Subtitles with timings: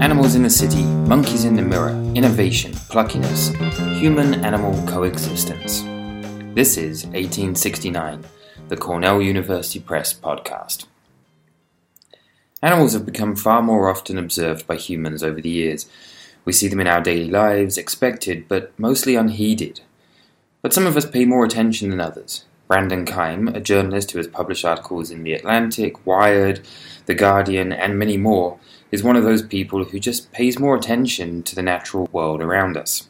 [0.00, 3.54] Animals in the City, Monkeys in the Mirror, Innovation, Pluckiness,
[4.00, 5.82] Human Animal Coexistence.
[6.56, 8.24] This is 1869,
[8.68, 10.86] the Cornell University Press podcast.
[12.62, 15.86] Animals have become far more often observed by humans over the years.
[16.44, 19.80] We see them in our daily lives, expected but mostly unheeded.
[20.62, 22.44] But some of us pay more attention than others.
[22.68, 26.60] Brandon Keim, a journalist who has published articles in The Atlantic, Wired,
[27.06, 28.60] The Guardian, and many more,
[28.92, 32.76] is one of those people who just pays more attention to the natural world around
[32.76, 33.08] us.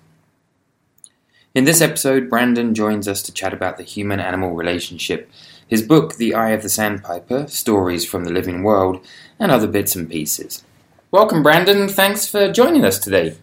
[1.54, 5.30] In this episode, Brandon joins us to chat about the human animal relationship,
[5.66, 9.04] his book, The Eye of the Sandpiper Stories from the Living World,
[9.38, 10.64] and other bits and pieces.
[11.10, 11.88] Welcome, Brandon.
[11.88, 13.36] Thanks for joining us today.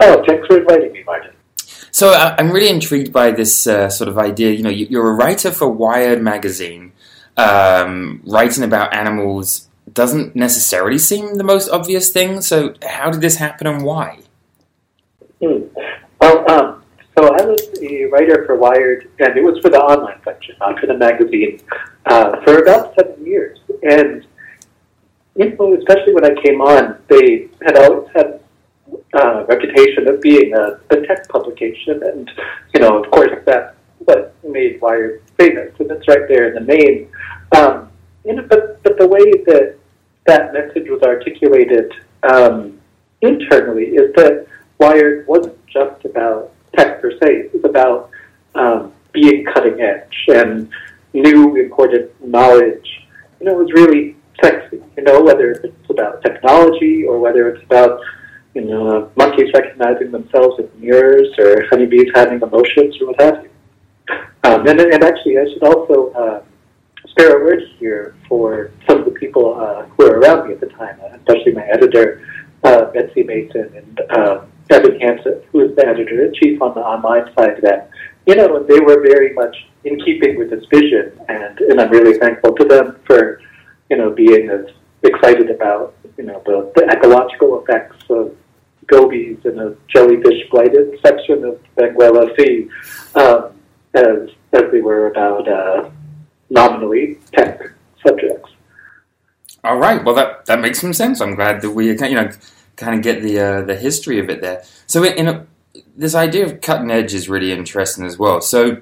[0.00, 1.32] Oh, thanks for inviting me, Martin.
[1.90, 4.52] So, uh, I'm really intrigued by this uh, sort of idea.
[4.52, 6.92] You know, you're a writer for Wired magazine,
[7.36, 12.40] um, writing about animals doesn't necessarily seem the most obvious thing.
[12.40, 14.20] So, how did this happen and why?
[15.42, 15.64] Hmm.
[16.20, 16.82] Well, um,
[17.16, 20.78] so I was a writer for Wired, and it was for the online section, not
[20.78, 21.60] for the magazine,
[22.06, 23.58] uh, for about seven years.
[23.82, 24.26] And
[25.38, 28.40] know, especially when I came on, they had always had
[29.14, 32.30] uh, reputation of being a, a tech publication, and
[32.74, 36.72] you know, of course, that's what made Wired famous, and it's right there in the
[36.74, 37.10] name.
[37.56, 37.90] Um,
[38.24, 39.76] you know, but but the way that
[40.26, 41.92] that message was articulated
[42.22, 42.78] um,
[43.22, 44.46] internally is that
[44.78, 48.10] Wired wasn't just about tech per se; it was about
[48.54, 50.68] um, being cutting edge and
[51.12, 53.06] new important knowledge.
[53.40, 54.82] You know, it was really sexy.
[54.96, 58.00] You know, whether it's about technology or whether it's about
[58.54, 63.50] you know monkeys recognizing themselves in mirrors or honeybees having emotions or what have you.
[64.44, 66.42] Um, and, and actually, I should also uh,
[67.08, 70.60] spare a word here for some of the people uh, who were around me at
[70.60, 72.26] the time, uh, especially my editor,
[72.64, 76.80] uh, Betsy Mason, and uh, Evan Hansen, who was the editor in chief on the
[76.80, 77.60] online side.
[77.62, 77.90] That
[78.26, 82.18] you know, they were very much in keeping with this vision, and and I'm really
[82.18, 83.40] thankful to them for
[83.90, 84.66] you know, being as
[85.02, 88.34] excited about, you know, the, the ecological effects of
[88.86, 92.68] gobies in a jellyfish blighted section of Benguela Sea
[93.14, 93.52] um,
[93.94, 95.90] as, as we were about uh,
[96.50, 97.60] nominally tech
[98.04, 98.50] subjects.
[99.64, 100.02] All right.
[100.04, 101.20] Well, that, that makes some sense.
[101.20, 102.30] I'm glad that we, you know,
[102.76, 104.62] kind of get the uh, the history of it there.
[104.86, 105.46] So, in a,
[105.96, 108.40] this idea of cutting edge is really interesting as well.
[108.40, 108.80] So,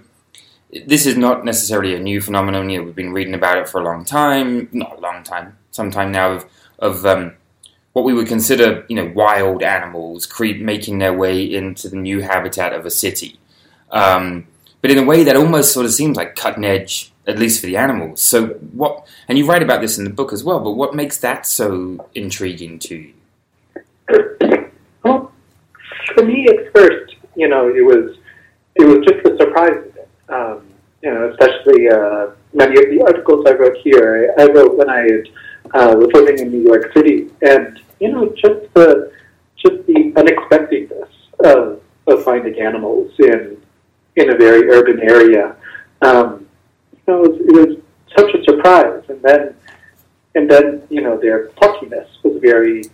[0.86, 2.70] this is not necessarily a new phenomenon.
[2.70, 5.56] You know, we've been reading about it for a long time, not a long time,
[5.70, 6.46] some time now of
[6.78, 7.32] of um,
[7.92, 12.20] what we would consider, you know, wild animals cre- making their way into the new
[12.20, 13.38] habitat of a city,
[13.90, 14.46] um,
[14.82, 17.66] but in a way that almost sort of seems like cutting edge, at least for
[17.66, 18.20] the animals.
[18.20, 19.06] So what?
[19.28, 20.60] And you write about this in the book as well.
[20.60, 23.12] But what makes that so intriguing to you?
[25.02, 25.32] Well,
[26.14, 28.18] for me, at first, you know, it was
[28.74, 29.92] it was just a surprise
[30.28, 30.66] um,
[31.02, 34.90] you know, especially uh, many of the articles I wrote here, I, I wrote when
[34.90, 35.06] I
[35.74, 39.12] uh, was living in New York City, and you know, just the
[39.56, 41.08] just the unexpectedness
[41.44, 43.60] of, of finding animals in
[44.16, 45.56] in a very urban area.
[46.02, 46.46] Um,
[46.92, 47.78] you know, it was, it was
[48.16, 49.54] such a surprise, and then
[50.34, 52.84] and then you know their pluckiness was very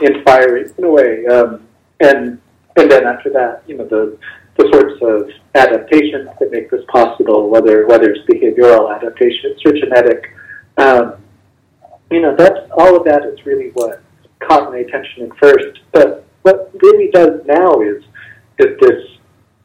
[0.00, 1.66] inspiring in a way, um,
[2.00, 2.40] and
[2.76, 4.18] and then after that, you know the
[4.58, 10.32] the sorts of adaptations that make this possible, whether whether it's behavioral adaptations or genetic.
[10.78, 11.16] Um,
[12.10, 14.02] you know, that's all of that is really what
[14.40, 15.80] caught my attention at first.
[15.92, 18.04] But what really does now is
[18.58, 19.02] is this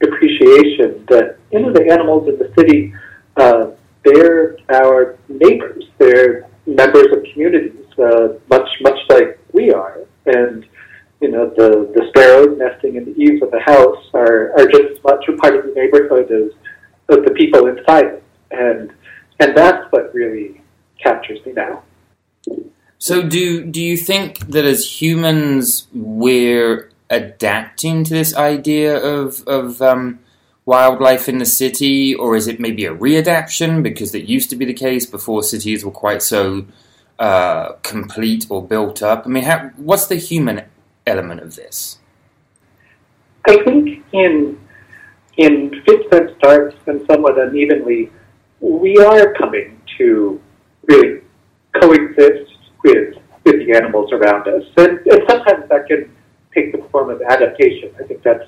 [0.04, 2.94] appreciation that you know the animals in the city,
[3.38, 3.72] uh,
[4.04, 5.86] they're our neighbors.
[6.00, 10.66] They're members of communities, uh, much much like we are, and
[11.22, 14.98] you know, the, the sparrows nesting in the eaves of the house are, are just
[14.98, 16.52] as much a part of the neighborhood as,
[17.16, 18.24] as the people inside it.
[18.50, 18.92] And,
[19.40, 20.62] and that's what really
[21.02, 21.84] captures me now.
[22.98, 29.82] So, do, do you think that as humans we're adapting to this idea of, of
[29.82, 30.20] um,
[30.66, 34.66] wildlife in the city, or is it maybe a readaptation because it used to be
[34.66, 36.66] the case before cities were quite so
[37.20, 39.26] uh, complete or built up?
[39.26, 40.64] I mean, how, what's the human
[41.08, 42.00] element of this?
[43.48, 44.60] I think in
[45.38, 48.12] in fits and starts and somewhat unevenly,
[48.60, 50.40] we are coming to
[50.86, 51.22] really
[51.80, 52.52] coexist
[52.84, 53.16] with
[53.46, 56.16] with the animals around us, and, and sometimes that can
[56.54, 57.92] take the form of adaptation.
[58.00, 58.48] I think that's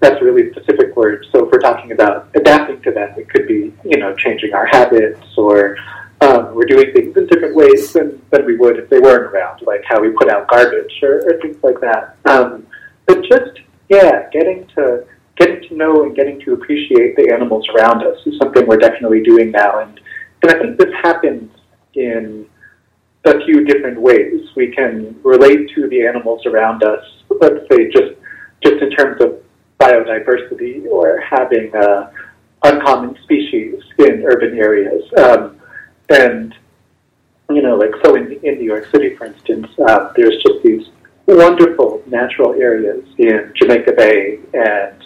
[0.00, 1.24] that's a really specific word.
[1.30, 4.66] So if we're talking about adapting to them, it could be you know changing our
[4.66, 5.76] habits or
[6.22, 9.60] um, we're doing things in different ways than, than we would if they weren't around,
[9.62, 12.16] like how we put out garbage or, or things like that.
[12.30, 12.66] Um,
[13.06, 13.58] but just
[13.88, 15.04] yeah, getting to
[15.36, 19.22] getting to know and getting to appreciate the animals around us is something we're definitely
[19.22, 20.00] doing now, and
[20.42, 21.50] and I think this happens
[21.94, 22.46] in
[23.24, 24.48] a few different ways.
[24.56, 27.04] We can relate to the animals around us,
[27.40, 28.14] let's say just
[28.62, 29.42] just in terms of
[29.80, 32.12] biodiversity or having uh,
[32.62, 35.02] uncommon species in urban areas.
[35.18, 35.58] Um,
[36.12, 36.54] and,
[37.50, 40.88] you know, like, so in, in New York City, for instance, uh, there's just these
[41.26, 45.04] wonderful natural areas in Jamaica Bay and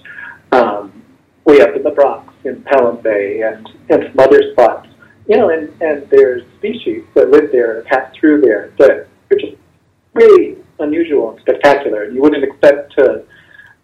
[0.53, 1.03] um,
[1.45, 4.89] way up in the Bronx in Pelham Bay and, and some other spots.
[5.29, 9.57] You know, and, and there's species that live there, pass through there, that are just
[10.15, 12.09] really unusual and spectacular.
[12.09, 13.25] You wouldn't expect to,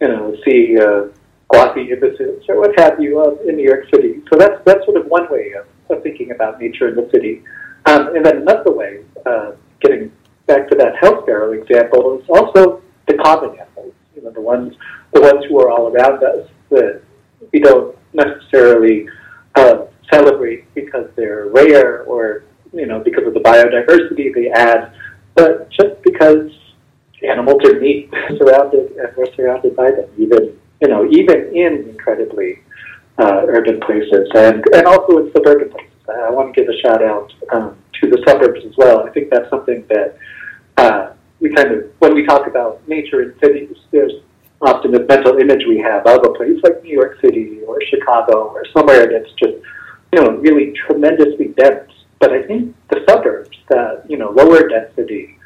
[0.01, 1.09] you know, see uh,
[1.49, 4.23] glossy ibises or what have you uh, in New York City.
[4.31, 7.43] So that's that's sort of one way of, of thinking about nature in the city.
[7.87, 10.13] Um, and then another way, uh, getting
[10.47, 13.95] back to that house sparrow example, is also the common animals.
[14.15, 14.75] You know, the ones
[15.13, 17.03] the ones who are all around us that
[17.53, 19.09] we don't necessarily
[19.55, 24.93] uh, celebrate because they're rare or you know because of the biodiversity they add,
[25.35, 26.51] but just because
[27.29, 32.62] animals are neat, surrounded and we're surrounded by them, even you know even in incredibly
[33.19, 35.89] uh, urban places and and also in suburban places.
[36.09, 39.07] I want to give a shout out um, to the suburbs as well.
[39.07, 40.17] I think that's something that
[40.77, 44.13] uh, we kind of when we talk about nature in cities, there's
[44.61, 48.49] often a mental image we have of a place like New York City or Chicago
[48.49, 49.55] or somewhere that's just
[50.13, 51.91] you know really tremendously dense.
[52.21, 55.39] But I think the suburbs, that you know lower density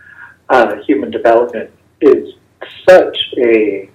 [0.49, 1.71] uh, human development,
[2.01, 2.35] is
[2.89, 3.91] such a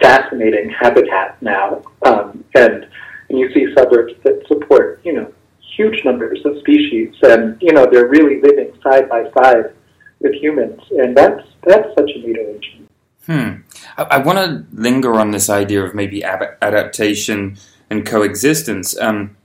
[0.00, 2.86] fascinating habitat now, um, and
[3.28, 5.32] and you see suburbs that support you know
[5.76, 9.72] huge numbers of species, and you know they're really living side by side
[10.20, 12.90] with humans, and that's that's such a neat arrangement.
[13.26, 13.50] Hmm.
[13.96, 17.56] I, I want to linger on this idea of maybe ab- adaptation
[17.90, 18.98] and coexistence.
[18.98, 19.36] Um,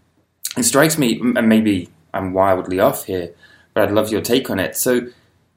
[0.57, 3.31] it strikes me, and maybe I'm wildly off here,
[3.73, 4.75] but I'd love your take on it.
[4.75, 5.07] So,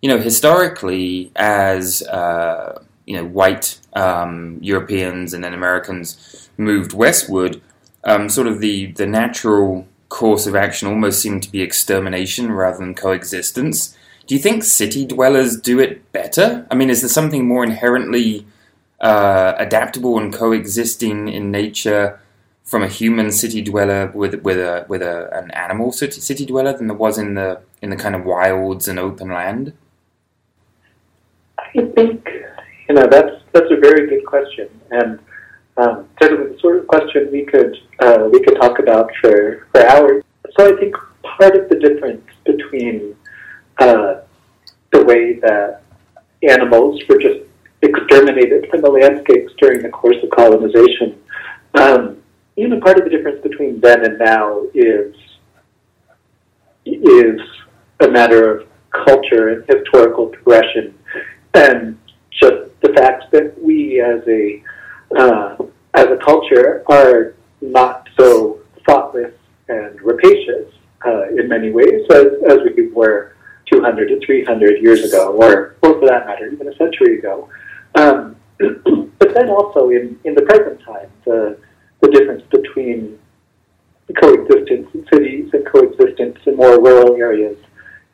[0.00, 7.60] you know, historically, as uh, you know, white um, Europeans and then Americans moved westward,
[8.04, 12.78] um, sort of the the natural course of action almost seemed to be extermination rather
[12.78, 13.96] than coexistence.
[14.26, 16.66] Do you think city dwellers do it better?
[16.70, 18.46] I mean, is there something more inherently
[19.00, 22.20] uh, adaptable and coexisting in nature
[22.62, 26.72] from a human city dweller with with a with a, an animal city, city dweller
[26.76, 29.74] than there was in the in the kind of wilds and open land?
[31.58, 32.26] I think
[32.88, 35.18] you know that's that's a very good question, and
[35.76, 39.86] um, certainly the sort of question we could uh, we could talk about for for
[39.86, 40.24] hours.
[40.58, 43.16] So I think part of the difference between
[43.78, 44.20] uh,
[44.92, 45.82] the way that
[46.48, 47.40] animals were just
[47.82, 51.18] exterminated from the landscapes during the course of colonization.
[51.74, 52.18] Um,
[52.56, 55.14] you know, part of the difference between then and now is
[56.84, 57.40] is
[58.00, 60.94] a matter of culture and historical progression,
[61.54, 61.98] and
[62.40, 64.62] just the fact that we as a
[65.16, 65.56] uh,
[65.94, 69.32] as a culture are not so thoughtless
[69.68, 70.72] and rapacious
[71.06, 73.34] uh, in many ways as, as we were
[73.72, 77.48] 200 to 300 years ago, or, or for that matter, even a century ago.
[77.94, 78.36] Um,
[79.18, 81.58] but then also in, in the present time, the,
[82.00, 83.18] the difference between
[84.20, 87.56] coexistence in cities and coexistence in more rural areas.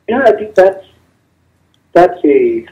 [0.09, 0.85] Yeah, I think that's
[1.93, 2.67] that's a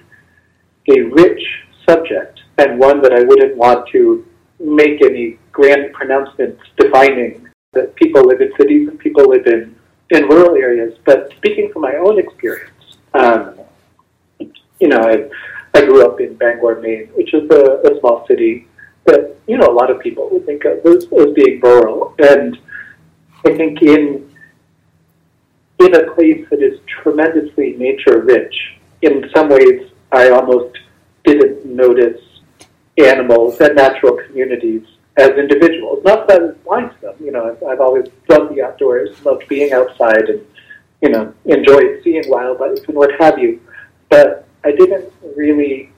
[0.90, 1.42] a rich
[1.88, 4.26] subject and one that I wouldn't want to
[4.60, 9.74] make any grand pronouncements defining that people live in cities and people live in,
[10.10, 10.98] in rural areas.
[11.04, 13.54] But speaking from my own experience, um,
[14.80, 15.28] you know, I,
[15.78, 18.66] I grew up in Bangor, Maine, which is a, a small city
[19.04, 22.14] that, you know, a lot of people would think of as, as being rural.
[22.18, 22.58] And
[23.44, 24.24] I think in
[25.80, 28.54] in a place that is tremendously nature rich,
[29.02, 30.78] in some ways I almost
[31.24, 32.20] didn't notice
[32.96, 34.82] animals and natural communities
[35.16, 36.02] as individuals.
[36.04, 37.14] Not that I was blind to them.
[37.20, 40.44] You know, I've, I've always loved the outdoors, loved being outside, and
[41.02, 43.60] you know, enjoyed seeing wildlife and what have you.
[44.08, 45.92] But I didn't really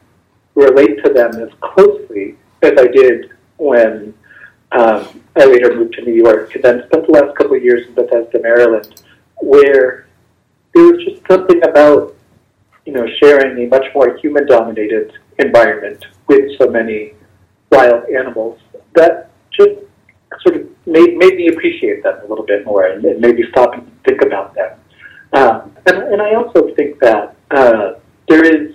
[0.55, 4.15] relate to them as closely as I did when
[4.73, 7.87] um, I later moved to New York and then spent the last couple of years
[7.87, 9.03] in Bethesda, Maryland,
[9.37, 10.07] where
[10.75, 12.15] there was just something about
[12.87, 17.15] you know sharing a much more human-dominated environment with so many
[17.71, 18.59] wild animals
[18.95, 19.81] that just
[20.43, 23.75] sort of made, made me appreciate them a little bit more and, and maybe stop
[23.75, 24.79] and think about them.
[25.33, 27.93] Um, and, and I also think that uh,
[28.29, 28.75] there is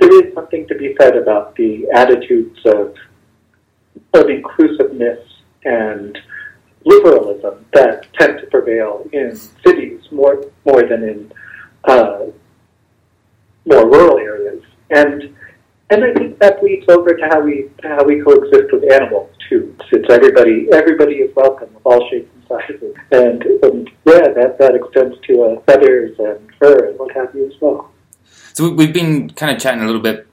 [0.00, 2.94] there is something to be said about the attitudes of
[4.12, 5.20] of inclusiveness
[5.64, 6.18] and
[6.84, 11.32] liberalism that tend to prevail in cities more more than in
[11.84, 12.26] uh,
[13.66, 15.34] more rural areas, and
[15.90, 19.76] and I think that leads over to how we how we coexist with animals too.
[19.92, 24.74] Since everybody everybody is welcome of all shapes and sizes, and, and yeah, that that
[24.74, 27.90] extends to uh, feathers and fur and what have you as well.
[28.54, 30.26] So we've been kind of chatting a little bit,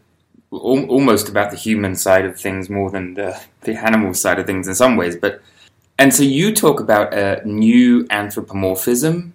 [0.52, 4.68] almost about the human side of things more than the, the animal side of things
[4.68, 5.16] in some ways.
[5.16, 5.42] But
[5.98, 9.34] and so you talk about a new anthropomorphism.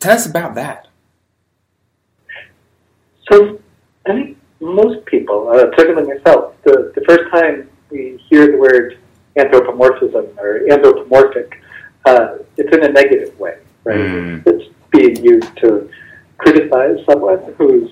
[0.00, 0.88] Tell us about that.
[3.30, 3.58] So
[4.06, 8.98] I think most people, uh, certainly myself, the, the first time we hear the word
[9.36, 11.60] anthropomorphism or anthropomorphic,
[12.04, 13.98] uh, it's in a negative way, right?
[13.98, 14.46] Mm.
[14.46, 15.90] It's being used to
[16.38, 17.90] criticize someone who's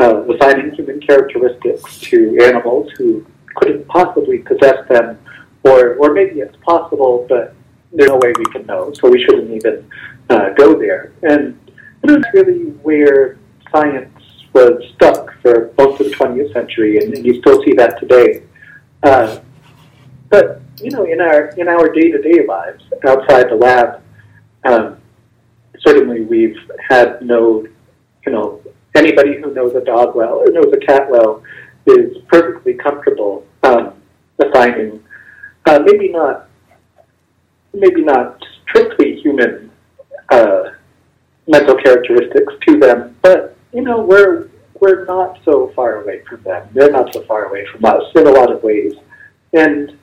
[0.00, 3.24] uh, assigning human characteristics to animals who
[3.56, 5.18] couldn't possibly possess them,
[5.64, 7.54] or, or maybe it's possible, but
[7.92, 9.88] there's no way we can know, so we shouldn't even
[10.30, 11.12] uh, go there.
[11.22, 11.58] And
[12.02, 13.38] that's really where
[13.70, 14.21] science
[14.52, 18.42] was stuck for most of the 20th century, and, and you still see that today.
[19.02, 19.38] Uh,
[20.28, 24.02] but you know, in our in our day to day lives outside the lab,
[24.64, 24.98] um,
[25.80, 27.66] certainly we've had no,
[28.26, 28.60] you know,
[28.94, 31.42] anybody who knows a dog well or knows a cat well
[31.86, 33.94] is perfectly comfortable um,
[34.38, 35.02] assigning
[35.66, 36.48] uh, maybe not
[37.74, 39.70] maybe not strictly human
[40.30, 40.70] uh,
[41.46, 44.48] mental characteristics to them, but you know we're
[44.80, 46.68] we're not so far away from them.
[46.72, 48.94] They're not so far away from us in a lot of ways,
[49.52, 49.96] and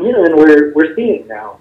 [0.00, 1.58] you know, and we're we're seeing now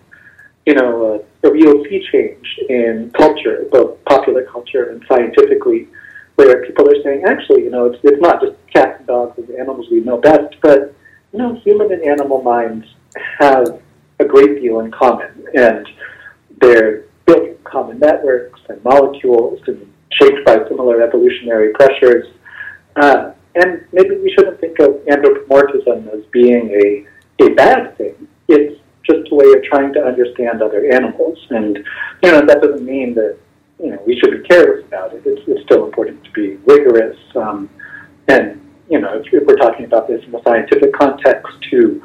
[0.65, 5.88] you know, a, a real sea change in culture, both popular culture and scientifically,
[6.35, 9.50] where people are saying, actually, you know, it's, it's not just cats and dogs and
[9.51, 10.93] animals we know best, but,
[11.33, 12.85] you know, human and animal minds
[13.39, 13.81] have
[14.19, 15.88] a great deal in common, and
[16.59, 19.90] they're built in common networks and molecules and
[20.21, 22.27] shaped by similar evolutionary pressures.
[22.95, 28.27] Uh, and maybe we shouldn't think of anthropomorphism as being a, a bad thing.
[28.47, 31.39] It's just a way of trying to understand other animals.
[31.49, 31.77] And,
[32.23, 33.37] you know, that doesn't mean that,
[33.79, 35.23] you know, we should be careless about it.
[35.25, 37.17] It's, it's still important to be rigorous.
[37.35, 37.69] Um,
[38.27, 42.01] and, you know, if, if we're talking about this in a scientific context, to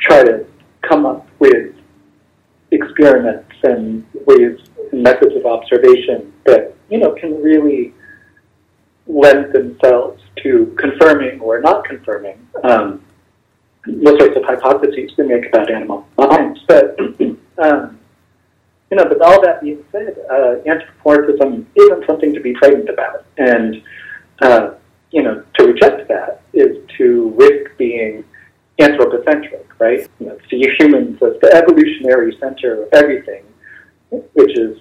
[0.00, 0.46] try to
[0.82, 1.74] come up with
[2.70, 4.58] experiments and ways
[4.92, 7.94] and methods of observation that, you know, can really
[9.06, 13.04] lend themselves to confirming or not confirming um,
[13.84, 16.60] the sorts of hypotheses we make about animal minds.
[16.66, 16.98] But,
[17.58, 17.98] um,
[18.90, 23.24] you know, but all that being said, uh, anthropomorphism isn't something to be frightened about.
[23.38, 23.82] And,
[24.42, 24.74] uh,
[25.10, 28.24] you know, to reject that is to risk being
[28.80, 30.08] anthropocentric, right?
[30.18, 33.44] You know, see humans as the evolutionary center of everything,
[34.10, 34.78] which is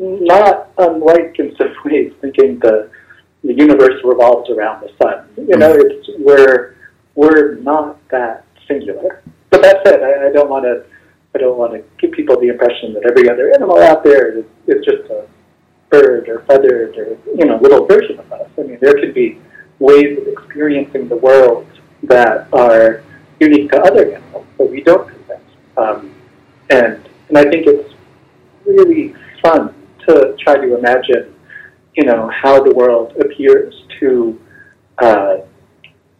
[0.00, 2.90] not unlike, in some ways, thinking the
[3.42, 5.26] the universe revolves around the sun.
[5.36, 6.76] You know, it's we're
[7.14, 9.22] we're not that singular.
[9.50, 10.84] But that said, I, I don't want to
[11.34, 14.44] I don't want to give people the impression that every other animal out there is,
[14.66, 15.26] is just a
[15.90, 18.48] bird or feathered or you know little version of us.
[18.58, 19.38] I mean, there could be
[19.78, 21.66] ways of experiencing the world
[22.04, 23.02] that are
[23.38, 25.40] unique to other animals that we don't possess.
[25.76, 26.14] Um,
[26.70, 27.94] and and I think it's
[28.66, 29.74] really fun
[30.14, 31.34] to try to imagine,
[31.94, 34.40] you know, how the world appears to
[35.02, 35.38] uh,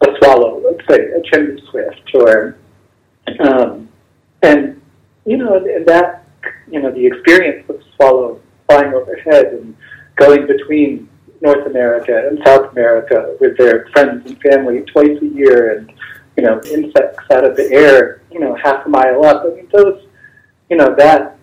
[0.01, 2.57] a swallow, let's say a chimney swift, or
[3.39, 3.89] um,
[4.41, 4.81] and
[5.25, 6.25] you know, that
[6.69, 9.75] you know the experience of swallow flying overhead and
[10.15, 11.07] going between
[11.41, 15.91] North America and South America with their friends and family twice a year, and
[16.37, 19.43] you know insects out of the air, you know half a mile up.
[19.45, 20.05] I mean, those,
[20.69, 21.37] you know that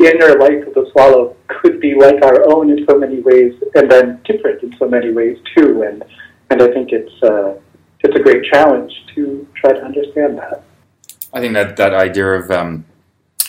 [0.00, 3.52] the inner life of the swallow could be like our own in so many ways,
[3.74, 5.82] and then different in so many ways too.
[5.82, 6.02] And
[6.50, 7.54] and I think it's uh,
[8.00, 10.64] it's a great challenge to try to understand that.
[11.34, 12.86] I think that that idea of um,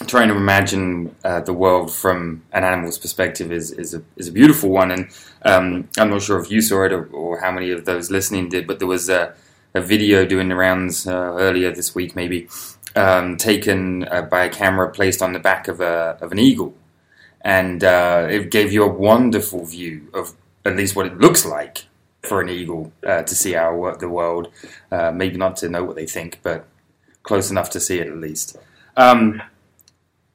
[0.08, 4.32] trying to imagine uh, the world from an animal's perspective is is a, is a
[4.34, 5.08] beautiful one, and
[5.44, 8.50] um, I'm not sure if you saw it or, or, how many of those listening
[8.50, 9.34] did, but there was a,
[9.74, 12.50] a video doing the rounds uh, earlier this week, maybe
[12.96, 16.74] um, taken uh, by a camera placed on the back of a of an eagle,
[17.42, 20.34] and uh, it gave you a wonderful view of
[20.66, 21.86] at least what it looks like
[22.24, 24.50] for an eagle uh, to see our the world.
[24.92, 26.68] Uh, maybe not to know what they think, but
[27.24, 28.58] close enough to see it at least.
[28.98, 29.42] Um,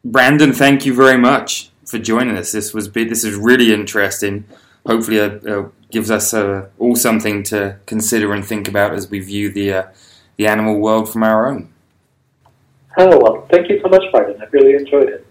[0.05, 2.53] Brandon, thank you very much for joining us.
[2.53, 4.45] This was this is really interesting.
[4.87, 9.21] Hopefully, it uh, uh, gives us all something to consider and think about as we
[9.21, 9.89] view the
[10.37, 11.73] the animal world from our own.
[12.99, 14.41] Oh well, thank you so much, Martin.
[14.41, 15.27] I really enjoyed it.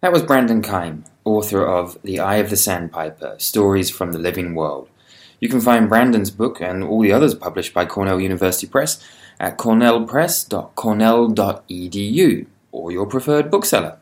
[0.00, 4.54] That was Brandon Keim, author of The Eye of the Sandpiper Stories from the Living
[4.54, 4.88] World.
[5.40, 9.02] You can find Brandon's book and all the others published by Cornell University Press
[9.38, 13.98] at cornellpress.cornell.edu or your preferred bookseller.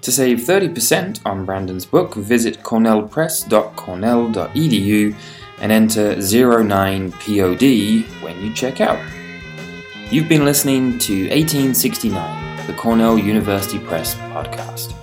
[0.00, 5.14] To save 30% on Brandon's book, visit cornellpress.cornell.edu
[5.60, 8.98] and enter 09POD when you check out.
[10.12, 15.01] You've been listening to 1869, the Cornell University Press podcast.